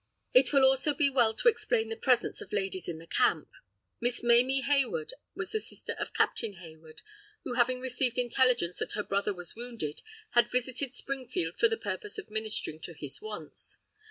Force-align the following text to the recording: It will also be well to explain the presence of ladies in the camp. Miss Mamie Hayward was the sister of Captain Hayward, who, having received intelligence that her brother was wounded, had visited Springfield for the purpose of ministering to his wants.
It 0.33 0.51
will 0.51 0.65
also 0.65 0.95
be 0.95 1.11
well 1.11 1.35
to 1.35 1.47
explain 1.47 1.89
the 1.89 1.95
presence 1.95 2.41
of 2.41 2.51
ladies 2.51 2.87
in 2.87 2.97
the 2.97 3.05
camp. 3.05 3.51
Miss 3.99 4.23
Mamie 4.23 4.61
Hayward 4.61 5.13
was 5.35 5.51
the 5.51 5.59
sister 5.59 5.93
of 5.99 6.11
Captain 6.11 6.53
Hayward, 6.53 7.03
who, 7.43 7.53
having 7.53 7.79
received 7.79 8.17
intelligence 8.17 8.79
that 8.79 8.93
her 8.93 9.03
brother 9.03 9.31
was 9.31 9.55
wounded, 9.55 10.01
had 10.31 10.49
visited 10.49 10.95
Springfield 10.95 11.59
for 11.59 11.67
the 11.69 11.77
purpose 11.77 12.17
of 12.17 12.31
ministering 12.31 12.79
to 12.79 12.93
his 12.95 13.21
wants. 13.21 13.77